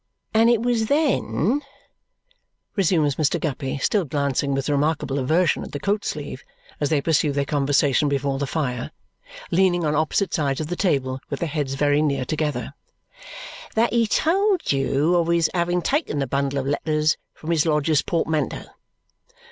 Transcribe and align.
"And 0.33 0.49
it 0.49 0.63
was 0.63 0.87
then," 0.87 1.61
resumes 2.75 3.17
Mr. 3.17 3.39
Guppy, 3.39 3.77
still 3.77 4.03
glancing 4.03 4.55
with 4.55 4.67
remarkable 4.67 5.19
aversion 5.19 5.61
at 5.63 5.73
the 5.73 5.79
coat 5.79 6.03
sleeve, 6.05 6.43
as 6.79 6.89
they 6.89 7.01
pursue 7.03 7.31
their 7.31 7.45
conversation 7.45 8.09
before 8.09 8.39
the 8.39 8.47
fire, 8.47 8.89
leaning 9.51 9.85
on 9.85 9.93
opposite 9.93 10.33
sides 10.33 10.59
of 10.59 10.65
the 10.69 10.75
table, 10.75 11.19
with 11.29 11.39
their 11.39 11.47
heads 11.49 11.75
very 11.75 12.01
near 12.01 12.25
together, 12.25 12.73
"that 13.75 13.93
he 13.93 14.07
told 14.07 14.71
you 14.71 15.15
of 15.17 15.27
his 15.27 15.51
having 15.53 15.83
taken 15.83 16.17
the 16.17 16.25
bundle 16.25 16.57
of 16.57 16.65
letters 16.65 17.15
from 17.35 17.51
his 17.51 17.67
lodger's 17.67 18.01
portmanteau?" 18.01 18.63